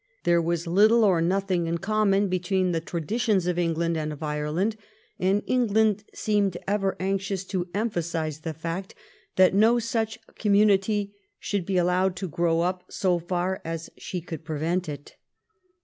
There 0.23 0.41
was 0.41 0.65
little 0.65 1.03
or 1.03 1.21
nothing 1.21 1.67
in 1.67 1.77
common 1.77 2.27
between 2.27 2.71
the 2.71 2.81
traditions 2.81 3.45
of 3.45 3.59
England 3.59 3.95
and 3.97 4.11
of 4.11 4.23
Ireland 4.23 4.75
and 5.19 5.43
England 5.45 6.05
seemed 6.11 6.57
ever 6.67 6.95
anxious 6.99 7.43
to 7.43 7.67
emphasise 7.75 8.39
the 8.39 8.55
fact 8.55 8.95
that 9.35 9.53
no 9.53 9.77
such 9.77 10.17
community 10.39 11.13
should 11.37 11.67
be 11.67 11.77
allowed 11.77 12.15
to 12.15 12.27
grow 12.27 12.61
up, 12.61 12.83
so 12.89 13.19
far 13.19 13.61
as 13.63 13.91
she 13.95 14.21
could 14.21 14.43
prevent 14.43 14.89
it. 14.89 15.17